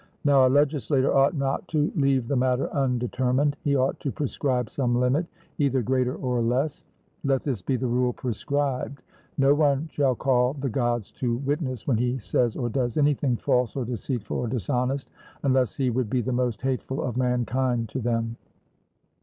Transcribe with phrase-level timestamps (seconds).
[0.25, 4.99] Now a legislator ought not to leave the matter undetermined; he ought to prescribe some
[4.99, 5.27] limit,
[5.59, 6.85] either greater or less.
[7.23, 9.03] Let this be the rule prescribed:
[9.37, 13.75] No one shall call the Gods to witness, when he says or does anything false
[13.75, 15.07] or deceitful or dishonest,
[15.43, 18.37] unless he would be the most hateful of mankind to them.